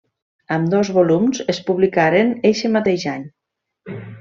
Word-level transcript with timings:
Ambdós 0.53 0.89
volums 0.95 1.41
es 1.53 1.59
publicaren 1.69 2.33
eixe 2.53 2.73
mateix 2.79 3.07
any. 3.15 3.29